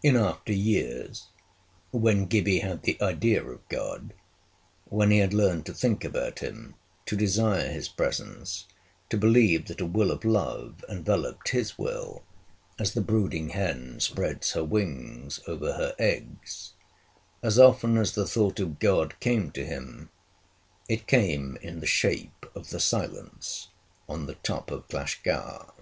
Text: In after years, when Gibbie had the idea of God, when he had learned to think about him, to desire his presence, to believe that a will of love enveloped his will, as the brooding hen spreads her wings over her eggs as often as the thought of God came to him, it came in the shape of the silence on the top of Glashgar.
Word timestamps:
In 0.00 0.14
after 0.14 0.52
years, 0.52 1.26
when 1.90 2.26
Gibbie 2.26 2.60
had 2.60 2.82
the 2.82 2.96
idea 3.02 3.44
of 3.44 3.68
God, 3.68 4.14
when 4.84 5.10
he 5.10 5.18
had 5.18 5.34
learned 5.34 5.66
to 5.66 5.74
think 5.74 6.04
about 6.04 6.38
him, 6.38 6.76
to 7.06 7.16
desire 7.16 7.68
his 7.68 7.88
presence, 7.88 8.66
to 9.10 9.16
believe 9.16 9.66
that 9.66 9.80
a 9.80 9.84
will 9.84 10.12
of 10.12 10.24
love 10.24 10.84
enveloped 10.88 11.48
his 11.48 11.76
will, 11.76 12.22
as 12.78 12.92
the 12.94 13.00
brooding 13.00 13.48
hen 13.48 13.98
spreads 13.98 14.52
her 14.52 14.62
wings 14.62 15.40
over 15.48 15.72
her 15.72 15.96
eggs 15.98 16.74
as 17.42 17.58
often 17.58 17.98
as 17.98 18.12
the 18.14 18.24
thought 18.24 18.60
of 18.60 18.78
God 18.78 19.18
came 19.18 19.50
to 19.50 19.66
him, 19.66 20.10
it 20.88 21.08
came 21.08 21.56
in 21.60 21.80
the 21.80 21.86
shape 21.88 22.46
of 22.54 22.70
the 22.70 22.78
silence 22.78 23.66
on 24.08 24.26
the 24.26 24.36
top 24.36 24.70
of 24.70 24.86
Glashgar. 24.86 25.72